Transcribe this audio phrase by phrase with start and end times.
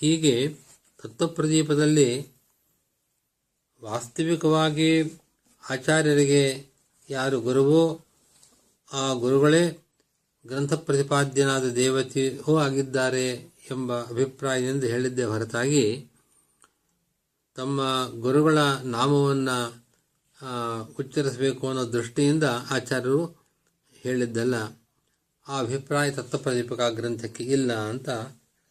[0.00, 0.34] ಹೀಗೆ
[1.02, 2.08] ತತ್ವಪ್ರದೀಪದಲ್ಲಿ
[3.82, 4.90] ವಾಸ್ತವಿಕವಾಗಿ
[5.70, 6.66] ಆಚಾರ್ಯರಿಗೆ
[7.10, 7.82] ಯಾರು ಗುರುವೋ,
[8.92, 9.62] ಆ ಗುರುಗಳೇ
[10.46, 13.26] ಗ್ರಂಥ ಪ್ರತಿಪಾದ್ಯನಾದ ದೇವತೆಯೂ ಆಗಿದ್ದಾರೆ
[13.70, 16.06] ಎಂಬ ಅಭಿಪ್ರಾಯದಿಂದ ಹೇಳಿದ್ದೇ ಹೊರತಾಗಿ
[17.56, 17.80] ತಮ್ಮ
[18.20, 19.58] ಗುರುಗಳ ನಾಮವನ್ನು
[20.98, 23.20] ಉಚ್ಚರಿಸಬೇಕು ಅನ್ನೋ ದೃಷ್ಟಿಯಿಂದ ಆಚಾರ್ಯರು
[24.02, 24.56] ಹೇಳಿದ್ದಲ್ಲ.
[25.48, 28.08] ಆ ಅಭಿಪ್ರಾಯ ತತ್ವಪ್ರದೀಪಕ ಗ್ರಂಥಕ್ಕೆ ಇಲ್ಲ ಅಂತ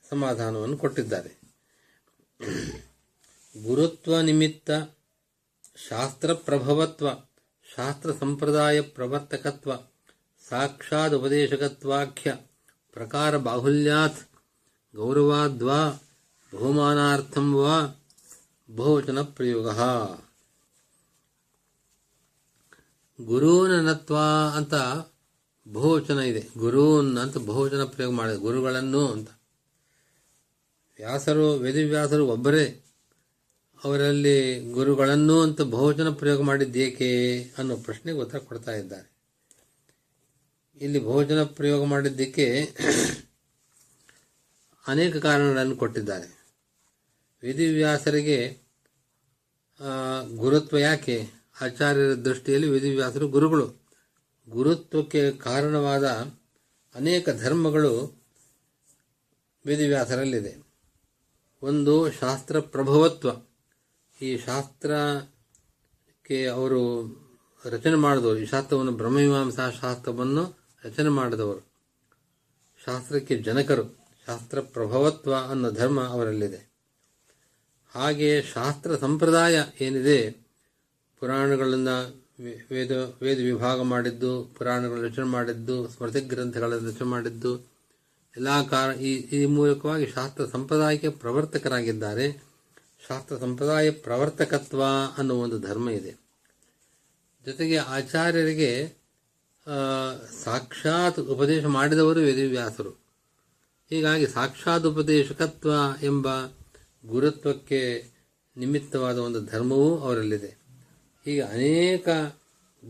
[0.10, 1.46] ಸಮಾಧಾನವನ್ನು ಕೊಟ್ಟಿದ್ದಾರೆ.
[3.64, 4.72] ಗುರುತ್ವ ನಿಮಿತ್ತ
[5.90, 7.10] ಶಾಸ್ತ್ರ ಪ್ರಭವತ್ವ,
[7.76, 9.76] ಶಾಸ್ತ್ರ ಸಂಪ್ರದಾಯ ಪ್ರವರ್ತಕತ್ವ,
[10.50, 12.36] ಸಾಕ್ಷಾತ್ ಉಪದೇಶಕತ್ವಾಖ್ಯ,
[12.94, 14.30] ಪ್ರಕಾರ ಬಾಹುಲ್ಯಾತ್,
[14.96, 16.04] ಗೌರವಾದ್ವಾ,
[16.54, 18.06] ಬಹುಮಾನಾರ್ಥಂ ವಾ,
[18.76, 19.70] ಬಹುವಚನ ಪ್ರಯೋಗ.
[23.26, 24.18] ಗುರೂನತ್ವ
[24.56, 24.74] ಅಂತ
[25.74, 26.50] ಬಹುವಚನ ಇದೆ.
[26.58, 28.38] ಗುರೂನ್ ಅಂತ ಬಹುವಚನ ಪ್ರಯೋಗ ಮಾಡಿದೆ.
[28.38, 29.30] ಗುರುಗಳನ್ನು ಅಂತ.
[30.98, 32.82] ವ್ಯಾಸರು, ವೇದವ್ಯಾಸರು ಒಬ್ಬರೇ.
[33.84, 39.12] ಅವರಲ್ಲಿ ಗುರುಗಳನ್ನು ಅಂತ ಬಹುವಚನ ಪ್ರಯೋಗ ಮಾಡಿದ್ದೇಕೆ ಅನ್ನೋ ಪ್ರಶ್ನೆಗೆ ಉತ್ತರ ಕೊಡ್ತಾ ಇದ್ದಾರೆ.
[40.82, 42.76] ಇಲ್ಲಿ ಬಹುಜನ ಪ್ರಯೋಗ ಮಾಡಿದ್ದಕ್ಕೆ
[44.88, 46.46] ಅನೇಕ ಕಾರಣಗಳನ್ನು ಕೊಟ್ಟಿದ್ದಾರೆ.
[47.44, 48.58] ವೇದವ್ಯಾಸರಿಗೆ
[50.36, 51.30] ಗುರುತ್ವ ಯಾಕೆ?
[51.62, 53.74] ಆಚಾರ್ಯರ ದೃಷ್ಟಿಯಲ್ಲಿ ವೇದವ್ಯಾಸರು ಗುರುಗಳು.
[54.50, 56.06] ಗುರುತ್ವಕ್ಕೆ ಕಾರಣವಾದ
[56.96, 58.22] ಅನೇಕ ಧರ್ಮಗಳು
[59.66, 60.65] ವೇದವ್ಯಾಸರಲ್ಲಿದೆ.
[61.66, 63.30] ಒಂದು ಶಾಸ್ತ್ರ ಪ್ರಭವತ್ವ.
[64.22, 67.02] ಈ ಶಾಸ್ತ್ರಕ್ಕೆ ಅವರು
[67.66, 71.68] ರಚನೆ ಮಾಡಿದವರು, ಈ ಶಾಸ್ತ್ರವನ್ನು ಬ್ರಹ್ಮಮೀಮಾಂಸಾ ಶಾಸ್ತ್ರವನ್ನು ರಚನೆ ಮಾಡಿದವರು.
[72.86, 76.72] ಶಾಸ್ತ್ರಕ್ಕೆ ಜನಕರು, ಶಾಸ್ತ್ರ ಪ್ರಭವತ್ವ ಅನ್ನೋ ಧರ್ಮ ಅವರಲ್ಲಿದೆ.
[77.96, 80.36] ಹಾಗೆ ಶಾಸ್ತ್ರ ಸಂಪ್ರದಾಯ ಏನಿದೆ,
[81.20, 82.26] ಪುರಾಣಗಳನ್ನು
[82.72, 87.75] ವೇದ ವೇದ ವಿಭಾಗ ಮಾಡಿದ್ದು ಪುರಾಣಗಳ ರಚನೆ ಮಾಡಿದ್ದು, ಸ್ಮೃತಿ ಗ್ರಂಥಗಳನ್ನು ರಚನೆ ಮಾಡಿದ್ದು
[88.38, 92.26] ಎಲ್ಲ ಕಾರ, ಈ ಈ ಮೂಲಕವಾಗಿ ಶಾಸ್ತ್ರ ಸಂಪ್ರದಾಯಕ್ಕೆ ಪ್ರವರ್ತಕರಾಗಿದ್ದಾರೆ.
[93.08, 94.84] ಶಾಸ್ತ್ರ ಸಂಪ್ರದಾಯ ಪ್ರವರ್ತಕತ್ವ
[95.18, 96.12] ಅನ್ನೋ ಒಂದು ಧರ್ಮ ಇದೆ.
[97.46, 98.72] ಜೊತೆಗೆ ಆಚಾರ್ಯರಿಗೆ
[100.44, 102.92] ಸಾಕ್ಷಾತ್ ಉಪದೇಶ ಮಾಡಿದವರು ವೇದಿವ್ಯಾಸರು.
[103.90, 106.28] ಹೀಗಾಗಿ ಸಾಕ್ಷಾತ್ ಉಪದೇಶಕತ್ವ ಎಂಬ
[107.06, 107.82] ಗುರುತ್ವಕ್ಕೆ
[108.58, 110.52] ನಿಮಿತ್ತವಾದ ಒಂದು ಧರ್ಮವೂ ಅವರಲ್ಲಿದೆ.
[111.26, 112.08] ಹೀಗೆ ಅನೇಕ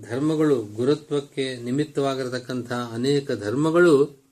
[0.09, 4.24] ಧರ್ಮಗಳು ಗುರುತ್ವಕ್ಕೆ ನಿಮಿತ್ತವಾಗಿರತಕ್ಕಂಥ ಅನೇಕ ಧರ್ಮಗಳು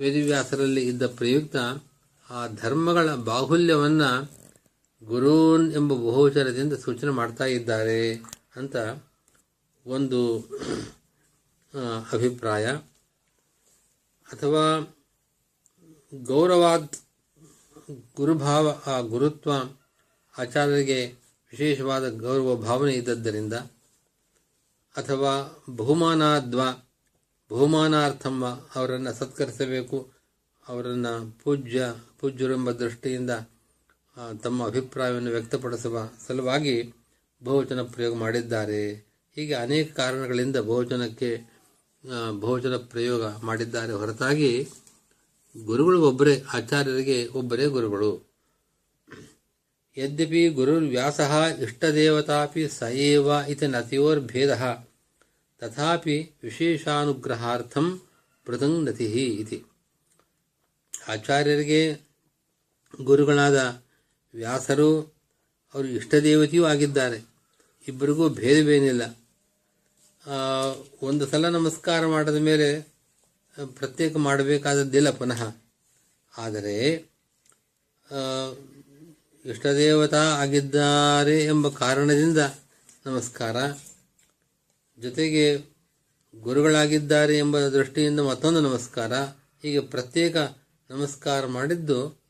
[0.00, 1.56] ವೇದವ್ಯಾಸರಲ್ಲಿ ಇದ್ದ ಪ್ರಯುಕ್ತ
[2.30, 4.20] ಆ ಧರ್ಮಗಳ ಬಾಹುಲ್ಯವನ್ನ
[5.02, 8.14] ಗುರೂನ್ ಎಂಬ ಬಹುಚರದಿಂದ ಸೂಚನೆ ಮಾಡ್ತಾ ಇದ್ದಾರೆ
[8.56, 8.76] ಅಂತ
[9.86, 10.20] ಒಂದು
[12.12, 12.66] ಅಭಿಪ್ರಾಯ.
[14.26, 14.94] ಅಥವಾ
[16.14, 16.96] ಗೌರವಾದ್
[18.16, 19.50] ಗುರುಭಾವ, ಆ ಗುರುತ್ವ
[20.38, 21.00] ಆಚಾರ್ಯರಿಗೆ
[21.52, 23.52] ವಿಶೇಷವಾದ ಗೌರವ ಭಾವನೆ ಇದ್ದದ್ದರಿಂದ
[24.96, 26.60] ಅಥವಾ ಬಹುಮಾನಾದ್ವ
[27.50, 28.44] ಬಹುಮಾನಾರ್ಥಮ್ಮ
[28.76, 29.98] ಅವರನ್ನು ಸತ್ಕರಿಸಬೇಕು.
[30.68, 31.12] ಅವರನ್ನು
[31.44, 31.82] ಪೂಜ್ಯ,
[32.18, 33.30] ಪೂಜ್ಯರೆಂಬ ದೃಷ್ಟಿಯಿಂದ
[34.42, 35.96] ತಮ್ಮ ಅಭಿಪ್ರಾಯವನ್ನು ವ್ಯಕ್ತಪಡಿಸುವ
[36.26, 36.76] ಸಲುವಾಗಿ
[37.44, 38.82] ಬಹುವಚನ ಪ್ರಯೋಗ ಮಾಡಿದ್ದಾರೆ.
[39.34, 41.30] ಹೀಗೆ ಅನೇಕ ಕಾರಣಗಳಿಂದ ಬಹುವಚನಕ್ಕೆ
[42.40, 43.92] ಬಹುವಚನ ಪ್ರಯೋಗ ಮಾಡಿದ್ದಾರೆ.
[43.92, 44.52] ಹೊರತಾಗಿ
[45.64, 48.10] ಗುರುಗಳು ಒಬ್ಬರೇ, ಆಚಾರ್ಯರಿಗೆ ಒಬ್ಬರೇ ಗುರುಗಳು.
[49.96, 51.20] ಯದ್ಯಪಿ ಗುರುರ್ವ್ಯಾಸ
[51.62, 54.52] ಇಷ್ಟದೇವತಾಪಿ ಸ ಏವ ಇತಿ ನತಿಯೋರ್ಭೇದ.
[55.58, 58.00] ತಥಾಪಿ ವಿಶೇಷಾನುಗ್ರಹಾರ್ಥಂ
[58.44, 59.64] ಪೃಥಂಗತಿ ಇತಿ
[61.08, 61.80] ಆಚಾರ್ಯರಿಗೆ
[63.02, 63.82] ಗುರುಗಳಾದ
[64.34, 64.90] ವ್ಯಾಸರು,
[65.74, 67.18] ಅವರು ಇಷ್ಟದೇವತೆಯೂ ಆಗಿದ್ದಾರೆ.
[67.88, 69.18] ಇಬ್ಬರಿಗೂ ಭೇದವೇನಿಲ್ಲ.
[71.02, 72.68] ಒಂದು ಸಲ ನಮಸ್ಕಾರ ಮಾಡಿದ ಮೇಲೆ
[73.74, 75.56] ಪ್ರತ್ಯೇಕ ಮಾಡಬೇಕಾದದ್ದಿಲ್ಲ ಪುನಃ.
[76.38, 76.76] ಆದರೆ
[79.44, 82.38] ಇಷ್ಟದೇವತಾ ಆಗಿದ್ದಾರೆ ಎಂಬ ಕಾರಣದಿಂದ
[83.06, 83.56] ನಮಸ್ಕಾರ.
[84.98, 85.56] ಜೊತೆಗೆ
[86.36, 89.12] ಗುರುಗಳಾಗಿದ್ದಾರೆ ಎಂಬ ದೃಷ್ಟಿಯಿಂದ ಮತ್ತೊಂದು ನಮಸ್ಕಾರ.
[89.62, 90.36] ಹೀಗೆ ಪ್ರತ್ಯೇಕ
[90.90, 92.22] ನಮಸ್ಕಾರ ಮಾಡಿದ್ದು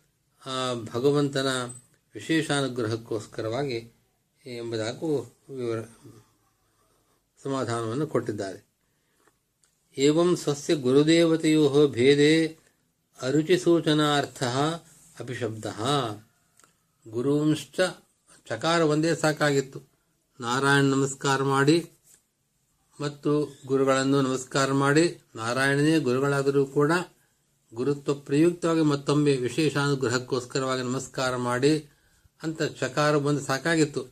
[0.47, 1.47] ಆ ಭಗವಂತನ
[2.15, 3.93] ವಿಶೇಷಾನುಗ್ರಹಕ್ಕೋಸ್ಕರವಾಗಿ
[4.47, 5.81] ಎಂಬುದಾಗೂ ವಿವರ
[7.45, 8.67] ಸಮಾಧಾನವನ್ನು ಕೊಟ್ಟಿದ್ದಾರೆ.
[9.99, 12.47] ಏವಂ ಸ್ವಸ್ಯ ಗುರುದೇವತೆಯೋ ಭೇದೆ
[13.23, 14.43] ಅರುಚಿಸೂಚನಾರ್ಥ
[15.21, 15.65] ಅಪಿಶಬ್ದ
[17.09, 17.81] ಗುರುಂಶ್ಚ
[18.47, 19.83] ಚಕಾರ ಒಂದೇ ಸಾಕಾಗಿತ್ತು.
[20.41, 21.91] ನಾರಾಯಣ ನಮಸ್ಕಾರ ಮಾಡಿ
[23.01, 26.93] ಮತ್ತು ಗುರುಗಳನ್ನು ನಮಸ್ಕಾರ ಮಾಡಿ ನಾರಾಯಣನೇ ಗುರುಗಳಾದರೂ ಕೂಡ
[27.75, 31.91] ಗುರುತ್ವ ಪ್ರಯುಕ್ತವಾಗಿ ಮತ್ತೊಮ್ಮೆ ವಿಶೇಷಾನುಗ್ರಹಕ್ಕೋಸ್ಕರವಾಗಿ ನಮಸ್ಕಾರ ಮಾಡಿ
[32.43, 34.07] ಅಂತ ಚಕಾರ ಬಂದು ಸಾಕಾಗಿತ್ತು.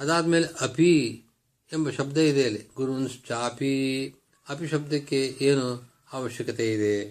[0.00, 1.24] ಅದಾದ್ಮೇಲೆ ಅಪಿ
[1.72, 2.70] ಎಂಬ ಶಬ್ದ ಇದೆ ಅಲ್ಲಿ.
[2.76, 4.06] ಗುರುಂಶ್ಚಾಪಿ.
[4.48, 7.04] ಅಪಿ ಶಬ್ದಕ್ಕೆ ಏನು ಅವಶ್ಯಕತೆ ಇದೆ?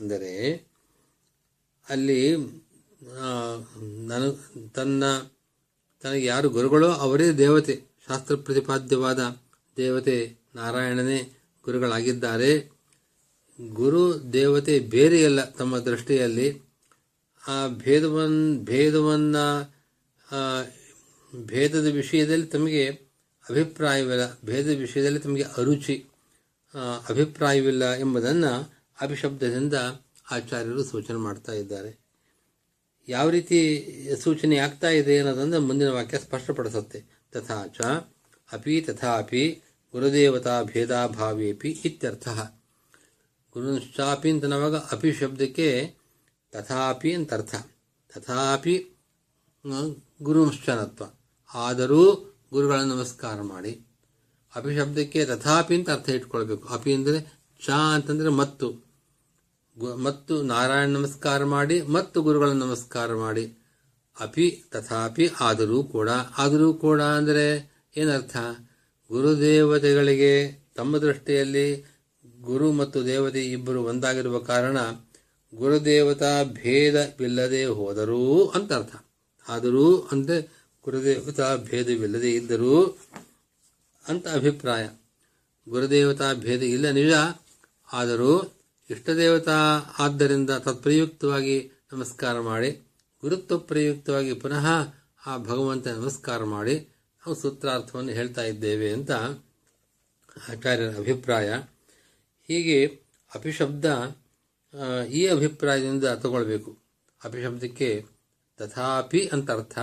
[0.00, 0.66] ಅಂದರೆ
[1.88, 2.36] ಅಲ್ಲಿ
[4.06, 4.30] ನನ,
[4.74, 5.04] ತನ್ನ,
[6.02, 7.82] ತನಗೆ ಯಾರು ಗುರುಗಳೋ ಅವರೇ ದೇವತೆ.
[8.08, 9.36] ಶಾಸ್ತ್ರ ಪ್ರತಿಪಾದ್ಯವಾದ
[9.76, 11.32] ದೇವತೆ ನಾರಾಯಣನೇ
[11.64, 12.70] ಗುರುಗಳಾಗಿದ್ದಾರೆ.
[13.68, 16.60] ಗುರು, ದೇವತೆ ಬೇರೆಯಲ್ಲ ತಮ್ಮ ದೃಷ್ಟಿಯಲ್ಲಿ.
[17.48, 19.74] ಆ ಭೇದವನ್, ಭೇದವನ್ನು
[21.42, 22.88] ಭೇದದ ವಿಷಯದಲ್ಲಿ ತಮಗೆ
[23.50, 24.40] ಅಭಿಪ್ರಾಯವಿಲ್ಲ.
[24.40, 26.04] ಭೇದದ ವಿಷಯದಲ್ಲಿ ತಮಗೆ ಅರುಚಿ
[27.08, 29.74] ಅಭಿಪ್ರಾಯವಿಲ್ಲ ಎಂಬುದನ್ನು ಅಭಿಶಬ್ದದಿಂದ
[30.30, 31.98] ಆಚಾರ್ಯರು ಸೂಚನೆ ಮಾಡ್ತಾ ಇದ್ದಾರೆ.
[33.08, 33.58] ಯಾವ ರೀತಿ
[34.22, 37.04] ಸೂಚನೆ ಆಗ್ತಾ ಇದೆ ಅನ್ನೋದನ್ನು ಮುಂದಿನ ವಾಕ್ಯ ಸ್ಪಷ್ಟಪಡಿಸುತ್ತೆ.
[37.32, 37.80] ತಥಾಚ
[38.52, 39.62] ಅಪಿ ತಥಾಪಿ
[39.94, 42.28] ಗುರುದೇವತಾ ಭೇದಾಭಾವೇಪಿ ಇತ್ಯರ್ಥ.
[43.54, 45.94] ಗುರುಶ್ಚಾಪಿ ಅಂತ ನಾವಾಗ ಅಪಿ ಶಬ್ದಕ್ಕೆ
[46.52, 47.54] ತಥಾಪಿ ಅಂತ ಅರ್ಥ
[48.14, 48.74] ತಥಾಪಿ
[50.22, 51.04] ಗುರುಶ್ಚನತ್ವ
[51.54, 52.02] ಆದರೂ
[52.52, 53.72] ಗುರುಗಳನ್ನು ನಮಸ್ಕಾರ ಮಾಡಿ.
[54.54, 56.68] ಅಪಿ ಶಬ್ದಕ್ಕೆ ತಥಾಪಿ ಅಂತ ಅರ್ಥ ಇಟ್ಕೊಳ್ಬೇಕು.
[56.68, 57.18] ಅಪಿ ಅಂದರೆ
[57.66, 58.68] ಚ ಅಂತಂದರೆ ಮತ್ತು.
[59.96, 63.44] ಮತ್ತು ನಾರಾಯಣ ನಮಸ್ಕಾರ ಮಾಡಿ, ಮತ್ತು ಗುರುಗಳನ್ನು ನಮಸ್ಕಾರ ಮಾಡಿ.
[64.20, 66.08] ಅಪಿ, ತಥಾಪಿ, ಆದರೂ ಕೂಡ.
[66.38, 67.46] ಆದರೂ ಕೂಡ ಅಂದರೆ
[67.96, 68.36] ಏನರ್ಥ?
[69.12, 70.32] ಗುರುದೇವತೆಗಳಿಗೆ
[70.76, 71.68] ತಮ್ಮ ದೃಷ್ಟಿಯಲ್ಲಿ
[72.40, 74.78] ಗುರು ಮತ್ತು ದೇವತೆ ಇಬ್ಬರು ಒಂದಾಗಿರುವ ಕಾರಣ
[75.54, 78.94] ಗುರುದೇವತಾ ಭೇದವಿಲ್ಲದೆ ಹೋದರೂ ಅಂತ ಅರ್ಥ.
[79.48, 80.38] ಆದರೂ ಅಂದರೆ
[80.84, 82.98] ಗುರುದೇವತಾ ಭೇದವಿಲ್ಲದೆ ಇದ್ದರೂ
[84.08, 84.84] ಅಂತ ಅಭಿಪ್ರಾಯ.
[85.66, 87.12] ಗುರುದೇವತಾ ಭೇದ ಇಲ್ಲ ನಿಜ.
[87.92, 88.32] ಆದರೂ
[88.90, 89.58] ಇಷ್ಟದೇವತಾ
[89.98, 91.56] ಆದ್ದರಿಂದ ತತ್ಪ್ರಯುಕ್ತವಾಗಿ
[91.92, 92.70] ನಮಸ್ಕಾರ ಮಾಡಿ,
[93.22, 94.66] ಗುರುತ್ವ ಪ್ರಯುಕ್ತವಾಗಿ ಪುನಃ
[95.26, 96.74] ಆ ಭಗವಂತ ನಮಸ್ಕಾರ ಮಾಡಿ
[97.22, 99.10] ನಾವು ಸೂತ್ರಾರ್ಥವನ್ನು ಹೇಳ್ತಾ ಇದ್ದೇವೆ ಅಂತ
[100.50, 101.48] ಆಚಾರ್ಯರ ಅಭಿಪ್ರಾಯ.
[102.48, 102.78] ಹೀಗೆ
[103.34, 104.16] ಅಪಿಶಬ್ದ
[105.10, 106.78] ಈ ಅಭಿಪ್ರಾಯದಿಂದ ತಗೊಳ್ಬೇಕು.
[107.24, 108.06] ಅಪಿಶಬ್ದಕ್ಕೆ
[108.58, 109.78] ತಥಾಪಿ ಅಂತ ಅರ್ಥ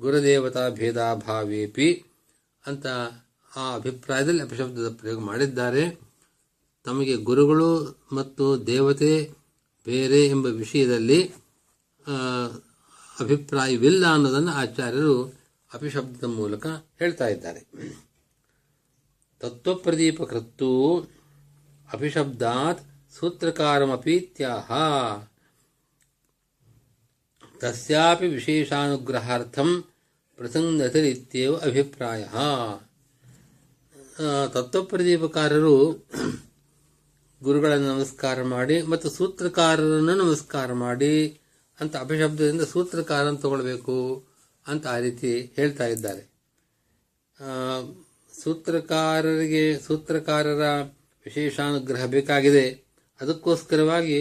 [0.00, 2.04] ಗುರುದೇವತಾ ಭೇದಾಭಾವೇಪಿ
[2.66, 2.86] ಅಂತ
[3.56, 5.84] ಆ ಅಭಿಪ್ರಾಯದಲ್ಲಿ ಅಪಿಶಬ್ದದ ಪ್ರಯೋಗ ಮಾಡಿದ್ದಾರೆ.
[6.84, 7.70] ತಮಗೆ ಗುರುಗಳು
[8.12, 9.12] ಮತ್ತು ದೇವತೆ
[9.84, 11.20] ಬೇರೆ ಎಂಬ ವಿಷಯದಲ್ಲಿ
[13.20, 15.41] ಅಭಿಪ್ರಾಯವಿಲ್ಲ ಅನ್ನೋದನ್ನು ಆಚಾರ್ಯರು
[15.74, 16.66] ಅಪಿಶಬ್ದದ ಮೂಲಕ
[16.98, 17.60] ಹೇಳ್ತಾ ಇದ್ದಾರೆ.
[19.40, 20.98] ತತ್ವಪ್ರದೀಪಕೃತ್ತು
[21.92, 22.80] ಅಪಿಶಬ್ದಾತ್
[23.12, 24.70] ಸೂತ್ರಕಾರಮಪೀತ್ಯಾಹ.
[27.58, 29.84] ತಸ್ಯಾಪಿ ವಿಶೇಷಾನುಗ್ರಹಾರ್ಥಂ
[30.36, 32.24] ಪ್ರಸಂಗತರಿತ್ಯೇವ ಅಭಿಪ್ರಾಯ.
[34.52, 36.06] ತತ್ವಪ್ರದೀಪಕಾರರು
[37.42, 41.40] ಗುರುಗಳನ್ನು ನಮಸ್ಕಾರ ಮಾಡಿ ಮತ್ತು ಸೂತ್ರಕಾರರನ್ನು ನಮಸ್ಕಾರ ಮಾಡಿ
[41.80, 44.31] ಅಂತ ಅಪಶಬ್ದದಿಂದ ಸೂತ್ರಕಾರನ ತಗೊಳ್ಬೇಕು.
[44.66, 46.22] ಅಂತ ಆ ರೀತಿ ಹೇಳ್ತಾ ಇದ್ದಾರೆ.
[48.42, 50.64] ಸೂತ್ರಕಾರರಿಗೆ, ಸೂತ್ರಕಾರರ
[51.26, 52.66] ವಿಶೇಷಾನುಗ್ರಹ ಬೇಕಾಗಿದೆ.
[53.20, 54.18] ಅದಕ್ಕೋಸ್ಕರವಾಗಿ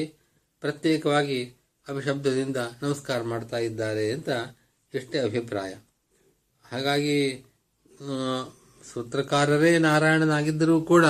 [0.63, 1.39] ಪ್ರತ್ಯೇಕವಾಗಿ
[1.87, 4.29] ಅಭಿಶಬ್ದದಿಂದ ನಮಸ್ಕಾರ ಮಾಡ್ತಾ ಇದ್ದಾರೆ ಅಂತ
[4.93, 5.73] ಎಷ್ಟೇ ಅಭಿಪ್ರಾಯ.
[6.65, 7.17] ಹಾಗಾಗಿ
[8.93, 11.05] ಸೂತ್ರಕಾರರೇ ನಾರಾಯಣನಾಗಿದ್ದರೂ ಕೂಡ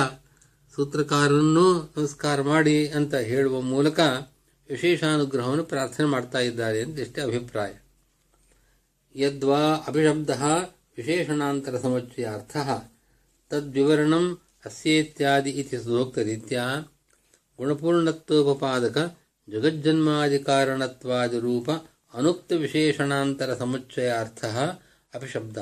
[0.74, 4.00] ಸೂತ್ರಕಾರರನ್ನು ನಮಸ್ಕಾರ ಮಾಡಿ ಅಂತ ಹೇಳುವ ಮೂಲಕ
[4.68, 7.72] ವಿಶೇಷಾನುಗ್ರಹವನ್ನು ಪ್ರಾರ್ಥನೆ ಮಾಡ್ತಾ ಇದ್ದಾರೆ ಅಂತ ಎಷ್ಟೇ ಅಭಿಪ್ರಾಯ.
[9.14, 10.30] ಯದ್ವಾ ಅಭಿಶಬ್ದ
[10.96, 12.56] ವಿಶೇಷಣಾಂತರ ಸಮುಚ್ಚಯಾರ್ಥ
[13.50, 14.24] ತದ್ವಿವರಣಂ
[14.66, 16.64] ಅಸ್ಯೇತ್ಯಾದಿ ಇತಿ ಸೂಕ್ತರೀತ್ಯಾ
[17.58, 18.98] ಗುಣಪೂರ್ಣತ್ವೋಪಪಾದಕ
[19.48, 21.70] ಜಗಜ್ಜನ್ಮಾದಿಕಾರಣತ್ವಾದಿ ರೂಪ
[22.14, 24.44] ಅನುಕ್ತ ವಿಶೇಷಣಾಂತರ ಸಮುಚ್ಚಯಾರ್ಥ
[25.14, 25.58] ಅಪಿಶಬ್ದ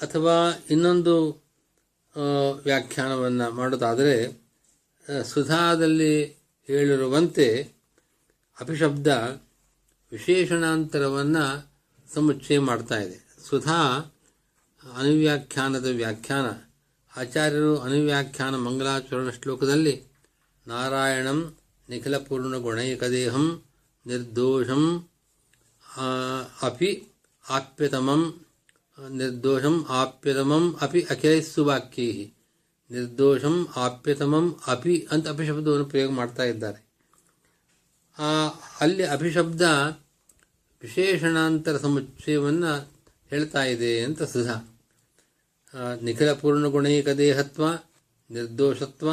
[0.00, 0.36] ಅಥವಾ
[0.70, 1.14] ಇನ್ನೊಂದು
[2.64, 4.16] ವ್ಯಾಖ್ಯಾನವನ್ನು ಮಾಡೋದಾದರೆ
[5.24, 6.14] ಸುಧಾದಲ್ಲಿ
[6.68, 7.46] ಹೇಳಿರುವಂತೆ
[8.58, 9.08] ಅಪಿಶಬ್ದ
[10.12, 11.72] ವಿಶೇಷಣಾಂತರವನ್ನು
[12.14, 13.28] ಸಮುಚ್ಚಯ ಮಾಡ್ತಾ ಇದೆ.
[13.50, 13.80] ಸುಧಾ
[14.96, 16.46] ಅನುವ್ಯಾಖ್ಯಾನದ ವ್ಯಾಖ್ಯಾನ.
[17.16, 20.02] ಆಚಾರ್ಯರು ಅನುವ್ಯಾಖ್ಯಾನ ಮಂಗಲಾಚರಣ ಶ್ಲೋಕದಲ್ಲಿ,
[20.66, 21.56] ನಾರಾಯಣಂ
[21.88, 23.62] ನಿಖಿಲಪೂರ್ಣ ಗುಣೈಕದೇಹಂ
[24.06, 25.08] ನಿರ್ದೋಷಂ
[26.62, 27.14] ಅಪಿ
[27.48, 28.46] ಆಪ್ಯತಮಂ,
[29.10, 32.30] ನಿರ್ದೋಷಂ ಆಪ್ಯತಮಂ, ಅಪಿ ಅಖಿಲೈಸ್ಸು ವಾಕ್ಯೈ
[32.90, 36.87] ನಿರ್ದೋಷಂ ಆಪ್ಯತಮಂ, ಅಪಿ ಅಂತ ಅಪಿಶಬ್ದವನ್ನು ಪ್ರಯೋಗ ಮಾಡ್ತಾ ಇದ್ದಾರೆ.
[38.80, 39.62] ಅಲ್ಲಿ ಅಭಿಶಬ್ದ
[40.82, 42.72] ವಿಶೇಷಣಾಂತರ ಸಮುಚ್ಚಯವನ್ನು
[43.30, 44.56] ಹೇಳ್ತಾ ಇದೆ ಅಂತ ಸುಧಾ
[45.74, 47.64] ಆ, ನಿಖಿಲ ಪೂರ್ಣಗುಣೈಕ ದೇಹತ್ವ
[48.30, 49.08] ನಿರ್ದೋಷತ್ವ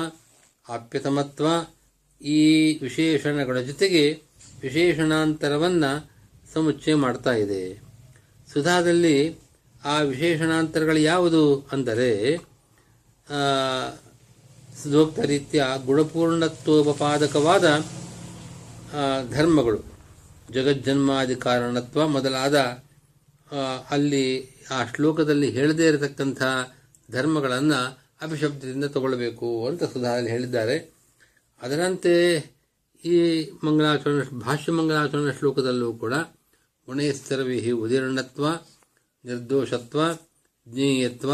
[0.66, 1.48] ಆಪ್ಯತಮತ್ವ
[2.22, 2.42] ಈ
[2.82, 4.04] ವಿಶೇಷಣಗಳ ಜೊತೆಗೆ
[4.62, 5.92] ವಿಶೇಷಣಾಂತರವನ್ನು
[6.54, 7.64] ಸಮುಚ್ಚಯ ಮಾಡ್ತಾ ಇದೆ.
[8.48, 9.18] ಸುಧಾದಲ್ಲಿ
[9.84, 12.10] ಆ ವಿಶೇಷಣಾಂತರಗಳು ಯಾವುದು ಅಂದರೆ
[14.82, 17.84] ಸುಧೋಕ್ತ ರೀತಿಯ ಗುಣಪೂರ್ಣತ್ವೋಪಪಾದಕವಾದ ಆ,
[19.30, 19.80] ಧರ್ಮಗಳು.
[20.54, 22.58] ಜಗಜ್ಜನ್ಮಾದಿ ಕಾರಣತ್ವ ಮೊದಲಾದ
[23.90, 24.26] ಅಲ್ಲಿ
[24.72, 26.42] ಆ ಶ್ಲೋಕದಲ್ಲಿ ಹೇಳದೇ ಇರತಕ್ಕಂಥ
[27.12, 27.80] ಧರ್ಮಗಳನ್ನು
[28.22, 30.94] ಅಭಿಶಬ್ದದಿಂದ ತಗೊಳ್ಬೇಕು ಅಂತ ಸುಧಾರಣೆ ಹೇಳಿದ್ದಾರೆ.
[31.62, 32.14] ಅದರಂತೆ
[33.06, 33.18] ಈ
[33.64, 36.14] ಮಂಗಳಾಚರಣ, ಭಾಷ್ಯ ಮಂಗಲಾಚರಣ ಶ್ಲೋಕದಲ್ಲೂ ಕೂಡ
[36.88, 38.46] ಗುಣೇಸ್ತರವಿಹಿ ಉದೀರ್ಣತ್ವ,
[39.26, 40.00] ನಿರ್ದೋಷತ್ವ,
[40.68, 41.32] ಜ್ಞೇಯತ್ವ,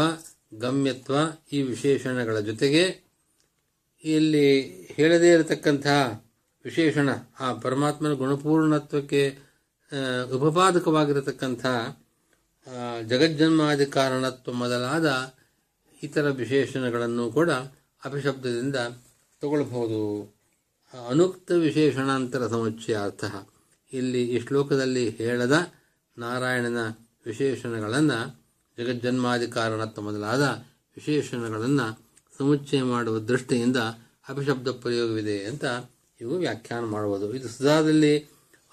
[0.54, 1.14] ಗಮ್ಯತ್ವ
[1.52, 2.84] ಈ ವಿಶೇಷಣಗಳ ಜೊತೆಗೆ
[4.04, 4.46] ಇಲ್ಲಿ
[4.96, 6.24] ಹೇಳದೇ ಇರತಕ್ಕಂತಹ
[6.64, 9.22] ವಿಶೇಷಣ, ಆ ಪರಮಾತ್ಮನ ಗುಣಪೂರ್ಣತ್ವಕ್ಕೆ
[10.32, 11.64] ಉಪಪಾದಕವಾಗಿರತಕ್ಕಂಥ
[13.06, 15.08] ಜಗಜ್ಜನ್ಮಾದಿ ಕಾರಣತ್ವ ಮೊದಲಾದ
[16.02, 17.50] ಇತರ ವಿಶೇಷಣಗಳನ್ನು ಕೂಡ
[18.02, 18.76] ಅಪಿಶಬ್ದದಿಂದ
[19.42, 20.00] ತಗೊಳ್ಬಹುದು.
[20.94, 23.24] ಅನುಕ್ತ ವಿಶೇಷಣಾಂತರ ಸಮುಚ್ಚಯಾರ್ಥ
[23.92, 25.56] ಇಲ್ಲಿ ಈ ಶ್ಲೋಕದಲ್ಲಿ ಹೇಳದ
[26.16, 26.80] ನಾರಾಯಣನ
[27.26, 28.18] ವಿಶೇಷಣಗಳನ್ನು
[28.78, 30.44] ಜಗಜ್ಜನ್ಮಾದಿ ಕಾರಣತ್ವ ಮೊದಲಾದ
[30.96, 31.86] ವಿಶೇಷಣಗಳನ್ನು
[32.38, 33.78] ಸಮುಚ್ಚಯ ಮಾಡುವ ದೃಷ್ಟಿಯಿಂದ
[34.28, 35.64] ಅಪಿಶಬ್ದ ಪ್ರಯೋಗವಿದೆ ಅಂತ
[36.22, 37.34] ಇವು ವ್ಯಾಖ್ಯಾನ ಮಾಡುವುದು.
[37.34, 38.14] ಇದು ಸುಧಾದಲ್ಲಿ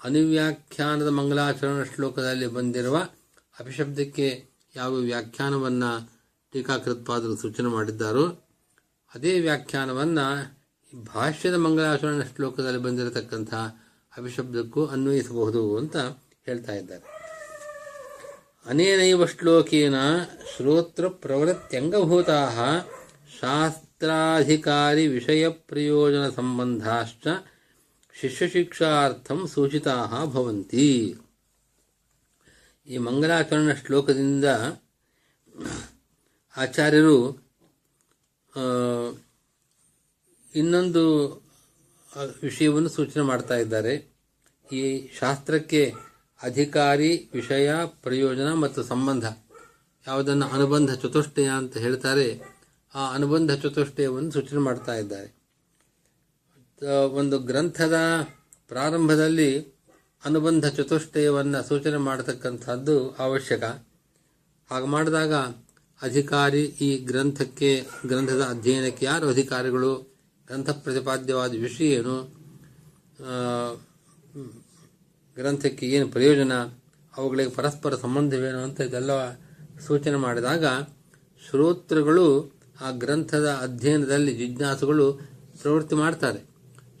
[0.04, 2.96] ಅನುವ್ಯಾಖ್ಯಾನದ ಮಂಗಲಾಚರಣ ಶ್ಲೋಕದಲ್ಲಿ ಬಂದಿರುವ
[3.60, 4.44] ಅಪಿಶಬ್ದಕ್ಕೆ
[4.76, 6.10] ಯಾವ ವ್ಯಾಖ್ಯಾನವನ್ನು
[6.52, 8.26] ಟೀಕಾಕೃತ್ಪಾದರು ಸೂಚನೆ ಮಾಡಿದ್ದಾರೋ,
[9.14, 10.26] ಅದೇ ವ್ಯಾಖ್ಯಾನವನ್ನು
[11.14, 13.54] ಭಾಷ್ಯದ ಮಂಗಲಾಚರಣ ಶ್ಲೋಕದಲ್ಲಿ ಬಂದಿರತಕ್ಕಂಥ
[14.18, 15.96] ಅಭಿಶಬ್ದಕ್ಕೂ ಅನ್ವಯಿಸಬಹುದು ಅಂತ
[16.46, 17.06] ಹೇಳ್ತಾ ಇದ್ದಾರೆ.
[18.66, 19.94] ಅನೇನೈವ ಶ್ಲೋಕೇನ
[20.56, 21.08] ಶ್ರೋತ್ರ
[24.00, 27.26] ಶಾಸ್ತ್ರಾಧಿಕಾರಿ ವಿಷಯ ಪ್ರಯೋಜನ ಸಂಬಂಧಾಶ್ಚ
[28.14, 29.96] ಶಿಷ್ಯಶಿಕ್ಷಾರ್ಥಂ ಸೂಚಿತಾ
[30.34, 30.86] ಭವಂತಿ.
[32.86, 34.46] ಈ ಮಂಗಲಾಚರಣ ಶ್ಲೋಕದಿಂದ
[36.56, 37.18] ಆಚಾರ್ಯರು
[40.54, 41.04] ಇನ್ನೊಂದು
[42.42, 43.94] ವಿಷಯವನ್ನು ಸೂಚನೆ ಮಾಡ್ತಾ ಇದ್ದಾರೆ.
[44.72, 44.82] ಈ
[45.18, 45.82] ಶಾಸ್ತ್ರಕ್ಕೆ
[46.40, 47.68] ಅಧಿಕಾರಿ, ವಿಷಯ,
[48.04, 49.26] ಪ್ರಯೋಜನ ಮತ್ತು ಸಂಬಂಧ
[50.06, 52.28] ಯಾವುದನ್ನು ಅನುಬಂಧ ಚತುಷ್ಟಯ ಅಂತ ಹೇಳ್ತಾರೆ.
[52.94, 55.28] ಆ ಅನುಬಂಧ ಚತುಷ್ಟಯವನ್ನು ಸೂಚನೆ ಮಾಡ್ತಾ ಇದ್ದಾರೆ.
[57.12, 57.96] ಒಂದು ಗ್ರಂಥದ
[58.68, 59.50] ಪ್ರಾರಂಭದಲ್ಲಿ
[60.24, 63.64] ಅನುಬಂಧ ಚತುಷ್ಟಯವನ್ನು ಸೂಚನೆ ಮಾಡತಕ್ಕಂಥದ್ದು ಅವಶ್ಯಕ.
[64.70, 65.34] ಹಾಗೆ ಮಾಡಿದಾಗ
[66.00, 67.70] ಅಧಿಕಾರಿ ಈ ಗ್ರಂಥಕ್ಕೆ,
[68.06, 69.92] ಗ್ರಂಥದ ಅಧ್ಯಯನಕ್ಕೆ ಯಾರು ಅಧಿಕಾರಿಗಳು,
[70.48, 72.16] ಗ್ರಂಥ ಪ್ರತಿಪಾದ್ಯವಾದ ವಿಷಯ ಏನು
[75.36, 76.52] ಗ್ರಂಥಕ್ಕೆ ಏನು ಪ್ರಯೋಜನ,
[77.16, 79.12] ಅವುಗಳಿಗೆ ಪರಸ್ಪರ ಸಂಬಂಧವೇನು ಅಂತ ಇದೆಲ್ಲ
[79.86, 80.64] ಸೂಚನೆ ಮಾಡಿದಾಗ
[81.42, 82.26] ಶ್ರೋತೃಗಳು
[82.80, 85.12] ಆ ಗ್ರಂಥದ ಅಧ್ಯಯನದಲ್ಲಿ ಜಿಜ್ಞಾಸುಗಳು
[85.62, 86.38] ಪ್ರವೃತ್ತಿ ಮಾಡ್ತಾರೆ.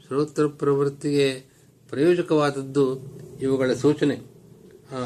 [0.06, 1.40] ಶ್ರೋತೃ ಪ್ರವೃತ್ತಿಗೆ
[1.88, 3.00] ಪ್ರಯೋಜಕವಾದದ್ದು
[3.42, 4.20] ಇವುಗಳ ಸೂಚನೆ.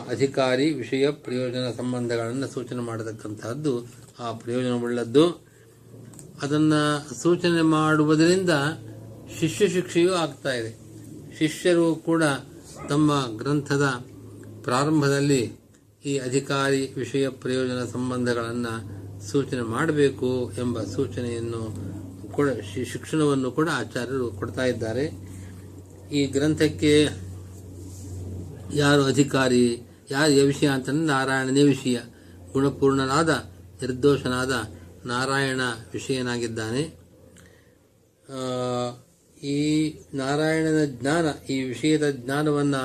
[0.09, 3.87] ಅಧಿಕಾರಿ, ವಿಷಯ, ಪ್ರಯೋಜನ ಸಂಬಂಧಗಳನ್ನು ಸೂಚನೆ ಮಾಡತಕ್ಕಂತಹದ್ದು
[4.19, 5.45] ಆ ಪ್ರಯೋಜನವುಳ್ಳದ್ದು.
[6.43, 8.51] ಅದನ್ನು ಸೂಚನೆ ಮಾಡುವುದರಿಂದ
[9.41, 10.79] ಶಿಷ್ಯ ಶಿಕ್ಷೆಯೂ ಆಗ್ತಾ ಇದೆ.
[11.39, 12.23] ಶಿಷ್ಯರು ಕೂಡ
[12.89, 13.83] ತಮ್ಮ ಗ್ರಂಥದ
[14.63, 15.53] ಪ್ರಾರಂಭದಲ್ಲಿ
[16.05, 21.63] ಈ ಅಧಿಕಾರಿ, ವಿಷಯ, ಪ್ರಯೋಜನ ಸಂಬಂಧಗಳನ್ನು ಸೂಚನೆ ಮಾಡಬೇಕು ಎಂಬ ಸೂಚನೆಯನ್ನು
[22.85, 25.05] ಶಿಕ್ಷಣವನ್ನು ಕೂಡ ಆಚಾರ್ಯರು ಕೊಡ್ತಾ ಇದ್ದಾರೆ.
[26.13, 26.93] ಈ ಗ್ರಂಥಕ್ಕೆ
[28.75, 29.67] ಯಾರು ಅಧಿಕಾರಿ,
[30.11, 31.97] ಯಾರು ವಿಷಯ ಅಂತಂದ್ರೆ ನಾರಾಯಣನೇ ವಿಷಯ.
[32.53, 33.31] ಗುಣಪೂರ್ಣನಾದ,
[33.81, 34.53] ನಿರ್ದೋಷನಾದ
[35.07, 35.61] ನಾರಾಯಣ
[35.93, 36.83] ವಿಷಯನಾಗಿದ್ದಾನೆ.
[39.43, 39.61] ಈ
[40.15, 42.83] ನಾರಾಯಣನ ಜ್ಞಾನ, ಈ ವಿಷಯದ ಜ್ಞಾನವನ್ನು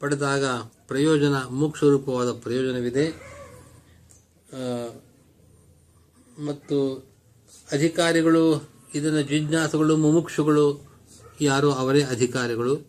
[0.00, 0.44] ಪಡೆದಾಗ
[0.88, 3.06] ಪ್ರಯೋಜನ, ಮೋಕ್ಷ ರೂಪವಾದ ಪ್ರಯೋಜನವಿದೆ.
[6.46, 7.08] ಮತ್ತು
[7.72, 10.90] ಅಧಿಕಾರಿಗಳು, ಇದನ್ನ ಜಿಜ್ಞಾಸುಗಳು, ಮುಮುಕ್ಷುಗಳು,
[11.40, 12.86] ಯಾರು ಅವರೇ ಅಧಿಕಾರಿಗಳು.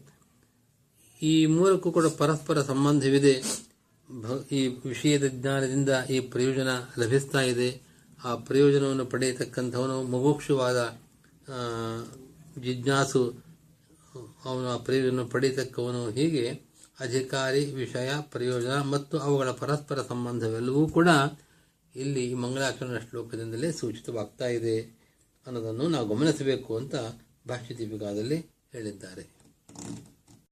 [1.21, 3.43] ಈ ಮೂರಕ್ಕೂ ಕೂಡ ಪರಸ್ಪರ ಸಂಬಂಧವಿದೆ.
[4.51, 6.67] ಈ ವಿಷಯದ ಜ್ಞಾನದಿಂದ ಈ ಪ್ರಯೋಜನ
[6.99, 7.81] ಲಭಿಸ್ತಾ ಇದೆ.
[8.23, 10.97] ಆ ಪ್ರಯೋಜನವನ್ನು ಪಡೆಯತಕ್ಕಂಥವನು ಮುಮುಕ್ಷುವಾದ
[12.61, 13.23] ಜಿಜ್ಞಾಸು,
[14.45, 21.07] ಅವನು ಆ ಪ್ರಯೋಜನ ಪಡೆಯತಕ್ಕವನು ಹೀಗೆ ಅಧಿಕಾರಿ, ವಿಷಯ, ಪ್ರಯೋಜನ ಮತ್ತು ಅವುಗಳ ಪರಸ್ಪರ ಸಂಬಂಧವೆಲ್ಲವೂ ಕೂಡ
[21.95, 24.81] ಇಲ್ಲಿ ಈ ಮಂಗಲಾಚರಣ ಶ್ಲೋಕದಿಂದಲೇ ಸೂಚಿತವಾಗ್ತಾ ಇದೆ
[25.47, 26.95] ಅನ್ನೋದನ್ನು ನಾವು ಗಮನಿಸಬೇಕು ಅಂತ
[27.47, 28.37] ಭಾಷ್ಯ ದೀಪಿಕಾದಲ್ಲಿ
[28.71, 29.23] ಹೇಳಿದ್ದಾರೆ.